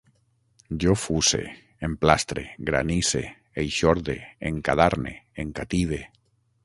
Jo 0.83 0.93
fusse, 1.01 1.41
emplastre, 1.87 2.45
granisse, 2.71 3.21
eixorde, 3.65 4.17
encadarne, 4.51 5.13
encative 5.45 6.01